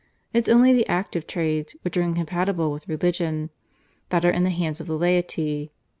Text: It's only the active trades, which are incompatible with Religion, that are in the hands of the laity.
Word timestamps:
It's 0.33 0.49
only 0.49 0.73
the 0.73 0.87
active 0.87 1.27
trades, 1.27 1.75
which 1.83 1.95
are 1.95 2.01
incompatible 2.01 2.71
with 2.71 2.87
Religion, 2.89 3.51
that 4.09 4.25
are 4.25 4.31
in 4.31 4.43
the 4.43 4.49
hands 4.49 4.81
of 4.81 4.87
the 4.87 4.97
laity. 4.97 5.69